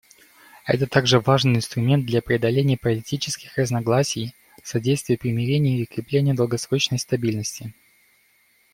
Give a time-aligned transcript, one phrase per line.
[0.65, 7.71] Это также важный инструмент для преодоления политических разногласий, содействия примирению и укрепления долгосрочной стабильности.